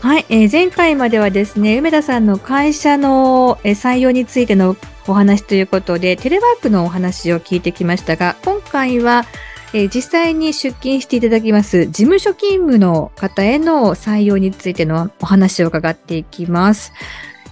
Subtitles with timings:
[0.00, 4.76] はい、えー、前回まではですね、梅田さんの会社の、採用についての
[5.08, 9.24] お話ということで、テレワークのお話を聞いてきましたが、今回は、
[9.72, 16.92] えー、実際に出勤していただきます事務所勤務の方への採用についてのお話を伺っていきます。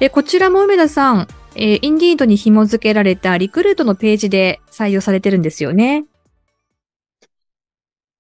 [0.01, 6.05] えー、こちらも梅田さん、えー、インディードに紐付けられたリクルートのページで採用されてるんですよね。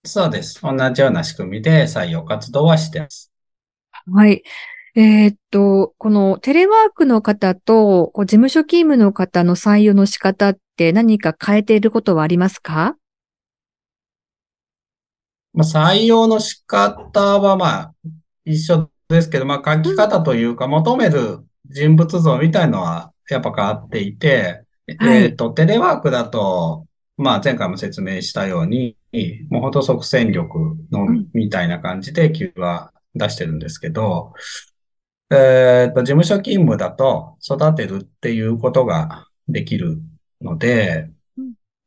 [0.04, 0.60] そうです。
[0.62, 3.33] 同じような仕組みで採用活動はしてます。
[4.12, 4.42] はい。
[4.96, 12.96] えー、っと、このテレワークの方と事務所勤務の方の採用の仕方って何か変えていることはありますか？
[15.52, 17.94] まあ、採用の仕方はまあ
[18.44, 24.64] 一緒ですけど、まあ書き方というか求める人物像みたいのはやっぱ変わっていて、
[24.98, 28.96] はい、えっ、と、テレワークだと、まあ前回も説明したように、
[29.48, 34.32] もうほんと即戦力のみたいな感じで給は出してるんですけど、
[35.30, 40.00] えっ、ー、と、事務所勤務だと育てるっていうことができる
[40.40, 41.10] ので、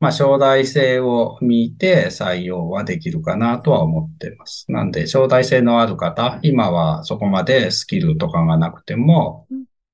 [0.00, 4.70] まあ、将来性を見て採用はできるかなとは思っています。
[4.70, 9.48] なんで、将来性のある方、今はそこまでスキルとかがなくても、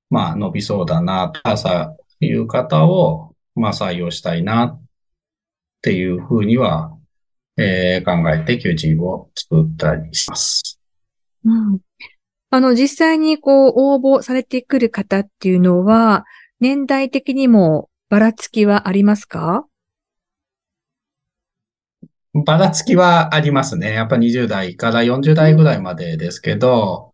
[0.09, 4.81] まあ、伸びそうだな、という方を、まあ、採用したいなっ
[5.81, 6.95] ていうふうには、
[7.57, 10.74] えー、考えて求人を作ったりします。
[11.45, 11.79] うん。
[12.49, 16.25] あの、実際にこう、応募されてくる方っていうのは、
[16.59, 19.65] 年代的にもばらつきはありますか？
[22.33, 23.93] ばらつきはありますね。
[23.93, 27.13] やっぱ20代から40代ぐらいまでですけど、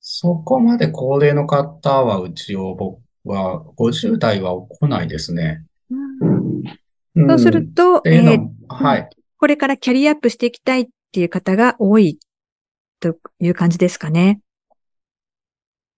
[0.00, 5.64] そこまで高齢の方はうち応募は50代は来ないですね。
[7.14, 9.08] うん、そうすると、えー、はい。
[9.38, 12.18] これからキャリアアップしていきたいっていう方が多い
[13.02, 14.40] という感じですかね。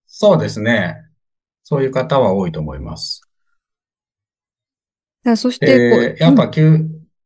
[0.07, 0.97] そうですね。
[1.63, 3.21] そういう方は多いと思います。
[5.37, 6.79] そして、えー、やっぱ求、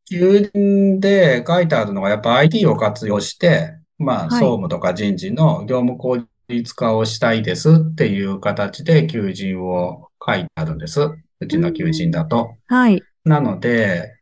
[0.09, 11.01] 求人で書いてあるのが、やっぱ IT を活用して、まあ、総務とか人事の業務効率化をしたいですっていう形で求人を書いてあるんです。
[11.41, 12.55] うちの求人だと。
[12.67, 13.03] はい。
[13.25, 14.15] なので、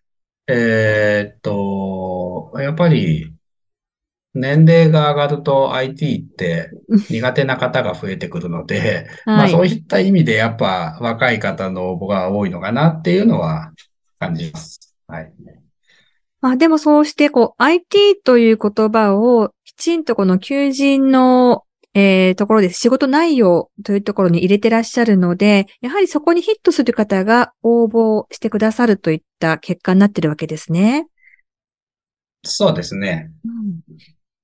[0.49, 3.36] えー、っと、やっぱり、
[4.37, 6.71] 年齢が上がると IT って
[7.11, 13.73] 苦手な方が増えてくるので、はい、まあそういった意味でやっぱ若い方の応募が多いのかなっていうのは
[14.19, 14.95] 感じます。
[15.09, 15.33] はい。
[16.43, 21.63] まあでもそうしてこう IT という言葉をきちんとこの求人の
[21.99, 31.07] えー、ところで仕事内容というところに入れてらっしゃるので、やはりそこにヒットする方が応募してくださるといった結果になってるわけですね。
[32.45, 33.31] そうですね。
[33.47, 33.81] うん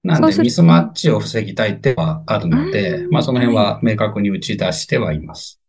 [0.03, 5.61] なんでミスマッチを防ぎたいってはあるので、まあその辺は明確に打ち出してはいます。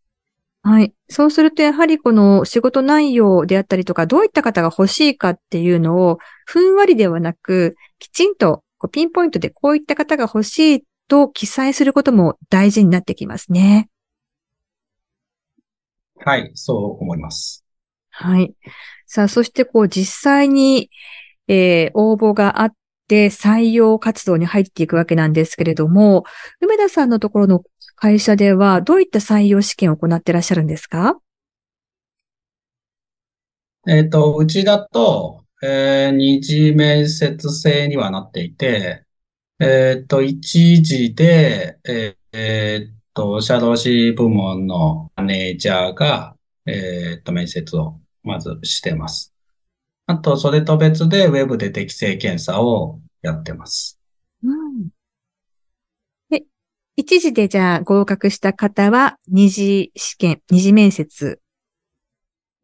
[0.64, 0.94] はい。
[1.10, 13.90] そうすると、やはりこの仕事内容であったりとか、どういった方が欲しいかっていうのを、ふんわりではなく、きちんとこうピンポイントでこういった方が欲しいと記載することも大事になってきますね。
[16.18, 17.66] はい、そう思います。
[18.10, 18.54] はい。
[19.06, 20.90] さあ、そしてこう実際に、
[21.48, 22.74] えー、応募があっ
[23.08, 26.24] で採用活動に入っていくわけなんですけれども、
[26.62, 27.64] 梅田さんのところの
[27.96, 31.20] 会社ではどういった採用試験を行ってらっしゃるんですか？
[33.86, 39.04] えっ、ー、と、うちだと、えー、二次面接制にはなっていて、
[39.60, 46.36] えっ、ー、と、一時で、えっ、ー、と、社労士部門のマネージャーが、
[46.66, 49.33] えっ、と、面接をまずしてます。
[50.06, 54.00] あと、それと別で Web で適正検査をやってます。
[54.44, 54.90] うん。
[56.30, 56.44] で、
[56.98, 61.40] 一時でじゃあ合格した方は二次試験、二次面接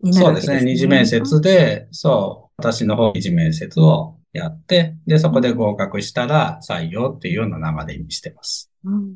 [0.01, 0.57] になるわけですね。
[0.57, 0.71] そうですね。
[0.73, 8.69] 二次面接で、そう、私の方二次面接をやって、で、そこで合格したら採用っていうような流れにしてます。
[8.83, 9.15] うん。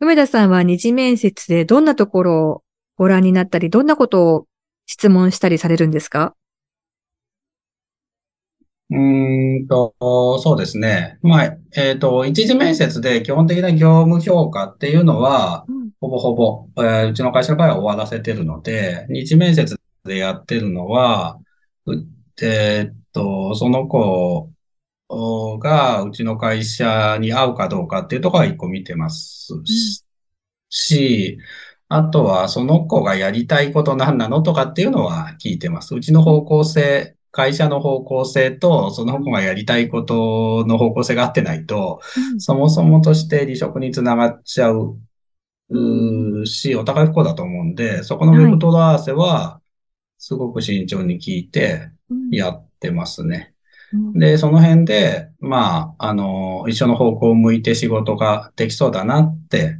[0.00, 2.62] 梅田さんは二次面接でどんなところを
[2.96, 4.46] ご覧になったり、どんなことを
[4.86, 6.36] 質問したりされるんですか？
[8.90, 9.94] うーんと、
[10.38, 11.18] そうですね。
[11.22, 15.90] まあ、えっと、一次面接で基本的な業務評価っていうのは、うん。
[16.00, 21.38] ほぼほぼ、えーうちの会社の場合は終わらせてるので、二次面接でやってるのは、
[21.86, 21.96] う
[22.42, 24.50] えーっと、その子
[25.58, 29.66] がうちの会社に合うかどうかっていうところは一個見てますうん。
[30.70, 31.38] し、
[31.88, 35.94] あとはその子がやりたいこと何なのとかっていうのは聞いてます。
[35.94, 42.40] うちの方向性、会社の方向性とその子がやりたいことの方向性が合ってないと、うん。
[42.40, 44.98] そもそもとして離職につながっちゃう
[46.46, 48.52] し、お互い不幸だと思うんで、そこのウェはい。
[48.52, 49.60] ブトラ合わせは、
[50.18, 52.30] すごく慎重に聞いてうん。
[52.30, 53.54] やってますね。
[53.92, 54.12] うん。
[54.14, 59.78] で、その辺で、まあ、あの、一緒の方向を向いて仕事ができそうだなって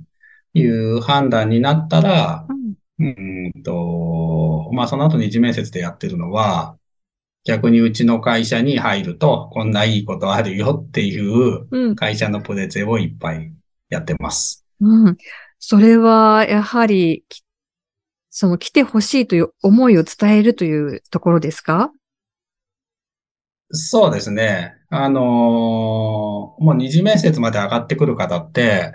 [0.55, 2.46] いう判断になったら、
[3.00, 6.78] うんと、まあ、その後二次面接でやってるのは、
[7.44, 11.96] 逆にうちの会社に入ると、こんないいことあるよっていううん。
[11.96, 13.52] 会社のプレゼンをいっぱい
[13.88, 14.67] やってます。
[14.81, 15.17] うん。
[15.58, 17.43] それは、やはり、き
[18.31, 21.90] その来てほしいという思いを伝えるというところですか？
[23.70, 24.75] そうですね。
[24.91, 28.93] あのもう二次面接まで上がってくる方って、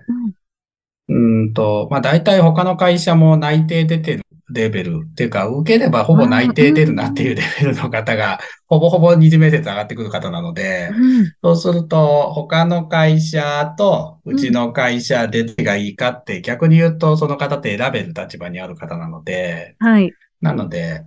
[1.09, 1.43] うん。
[1.43, 4.22] うーんと、まあ大体他の会社も内定出てる
[4.53, 7.35] レベルっていうか、受ければほぼ内定出るなっていうん。
[7.35, 11.33] レベルの方が、ほぼほぼ二次面接上がってくる方なので、うん。
[11.43, 14.37] そうすると他の会社とううん。
[14.37, 20.13] ちの会社でどれがいいかって逆に言うとその方って選べる立場にある方なので、はい。
[20.41, 21.03] なので、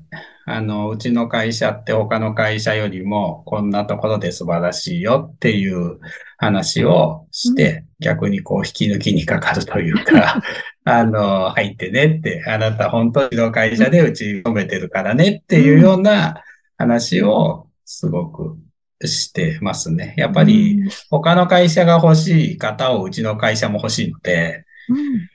[0.46, 5.98] あの、うちの会社って他の会社よりもこんなところで素晴らしいよっていう
[6.38, 7.54] 話をうん。
[7.54, 10.40] して、逆にこう引き抜きにかかるというか、
[10.84, 13.76] あの、入ってねって、あなた本当にの会うん。
[13.76, 15.64] 社でうち止めてるからねってうん。
[15.64, 16.42] いうような
[16.78, 18.58] 話をすごく
[19.04, 20.14] してますね。
[20.16, 20.90] やっうぱりん。
[21.10, 25.28] 他の会社が欲しい方をうちの会社も欲しいので、うん。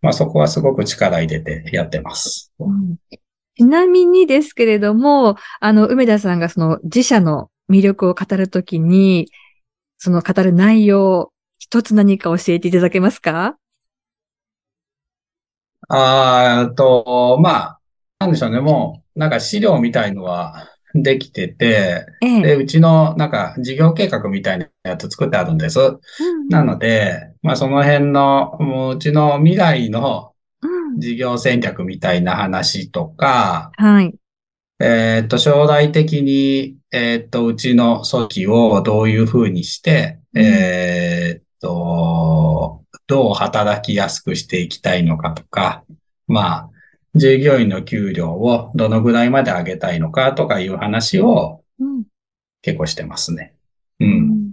[0.00, 2.52] まあそこはすごく力入れてやってます。
[2.58, 2.96] うん
[3.56, 9.28] ちなみにですけれども、あの、梅田さんがその自社の魅力を語るときに、
[9.98, 13.58] その語る内容、一つ何か教えていただけますか？
[15.88, 17.80] あーと、まあ、
[18.20, 18.60] なんでしょうね。
[18.60, 22.42] もう、なんか資料みたいのは できてて、ええ。
[22.42, 25.78] で、うちのなんか事業計画みたいなやつ作ってあるんです。
[25.78, 26.66] なうんうん。
[26.66, 31.00] ので、まあその辺の、もううちの未来のうん。
[31.00, 34.18] 事業戦略みたいな話とか、はい。
[34.80, 40.42] えっと、将来的に、えっと、うちの組織をどういうふうにして、うん。
[40.42, 45.84] えっと、どう働きやすくしていきたいのかとか、
[46.26, 46.70] まあ、
[47.14, 52.04] 従業員の給料をどのぐらいまで上げたいのかとかいう話をうん。
[52.62, 53.54] 結構してますね。
[54.00, 54.08] うん。
[54.08, 54.52] うん。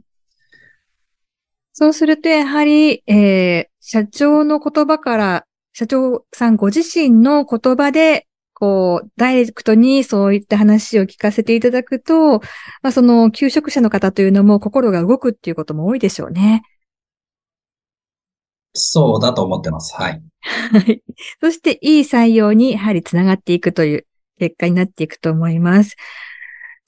[1.73, 12.39] そうすると、やはり、えー、社長の言葉から、社長さんご自身の言葉で、こう、ダイレクトにそういった話を聞かせていただくと、
[12.81, 16.63] まあ、その、求職者の方というのも心が動くっていうことも多いでしょうね。
[18.73, 19.93] そうだと思ってます。
[19.95, 20.21] はい。
[20.41, 21.01] はい。
[21.41, 24.07] そして、いい採用にやはりつながっていくという
[24.39, 25.95] 結果になっていくと思います。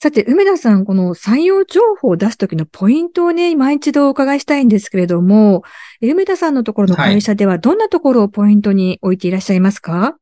[0.00, 5.64] さて、梅田さん、この採用情報を出すときのポイントをね、今一度お伺いしたいんですけれども、
[6.00, 7.14] 梅田さんのところのはい。
[7.14, 10.16] 会社ではどんなところをポイントに置いていらっしゃいますか？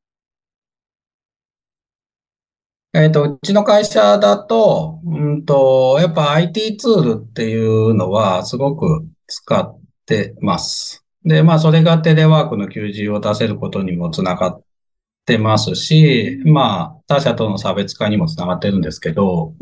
[2.96, 11.04] えっと、うちの会社だと、うんと、やっぱ IT ツールっていうのはすごく使ってます。
[11.22, 14.62] で、まあ、それがテレワークの求人を出せることにもつながっ
[15.26, 19.52] てますし、まあ、他社との差別化にもつながってるんですけど、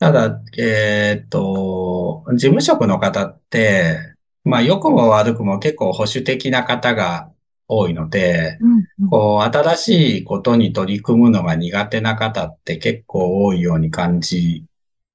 [0.00, 7.30] ただ、えっと、事務職の方って、まあ、良くも悪くも結構保守的な方が
[7.68, 14.64] 多いので、うん、こう、新しいことに取り組むのが苦手な方って結構多いように感じ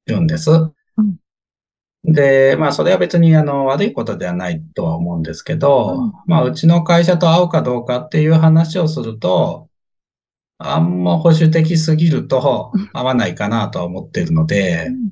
[0.05, 0.49] るんです。
[0.51, 1.17] うん、
[2.03, 9.69] で、まあ、それは別にあの、悪いことではないとは思うんですけど、うん、まあ、うちの会社と合うかどうかっていう話をすると、
[10.57, 15.09] あんま保守的すぎると合わないかなとは思ってるので、うん、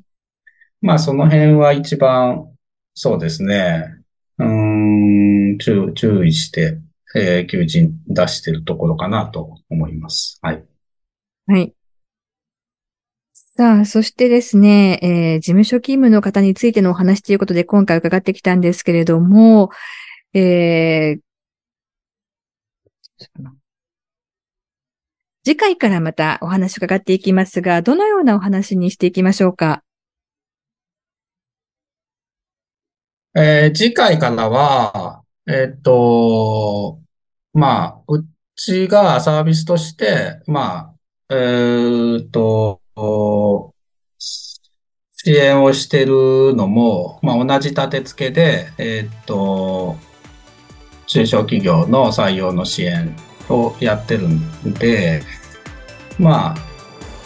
[0.80, 2.50] まあ、その辺は一番、
[2.94, 3.84] そうですね。
[4.38, 6.78] うーん、注、注意して、
[7.14, 10.38] えー求人出してるところかなと思います。
[10.42, 10.64] はい。
[11.46, 11.74] はい。
[13.56, 19.70] さあ、そしてですね、えー、事務所勤務の方についてのお話ということで今回伺ってきたんですけれども、
[20.32, 21.20] えー、
[25.44, 29.84] 次回からまたお話を伺っていきますが、どのようなお話にしていきましょうか？
[33.36, 36.98] えー次回からは、えっと、
[37.54, 40.92] まあ、うちがサービスとして、ま
[41.28, 42.80] あ、えっと、
[44.18, 49.96] 支援をしてるのも、まあ、同じ立て付けで、えっと、
[51.06, 53.14] 中小企業の採用の支援
[53.48, 55.22] をやってるんで、
[56.18, 56.56] まあ、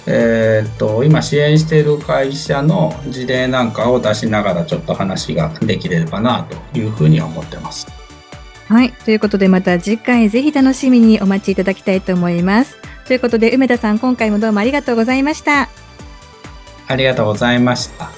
[0.07, 8.08] えっと、今支援している会社の事例なんかを出しながらちょっと話ができればなというふうに思ってます。
[8.69, 8.93] はい。
[8.93, 12.77] ということで、また次回ぜひ楽しみにお待ちいただきたいと思います。
[13.07, 15.71] ということで、梅田さん、今回もどうもありがとうございました。
[16.87, 18.18] ありがとうございました。